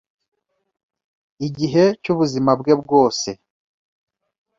[1.47, 3.29] igihe cy’ubuzima bwe bwose